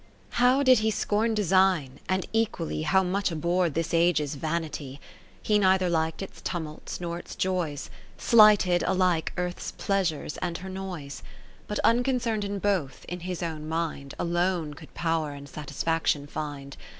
[0.41, 4.99] How did he scorn design, and equally How much abhorr'dthis age's vanity!
[5.43, 11.19] He neither lik'd its tumults, nor its joys, Slighted alike Earth's pleasures, and her noise.
[11.67, 16.77] 40 But unconcern'd in both, in his own mind Alone could power and satisfaction find.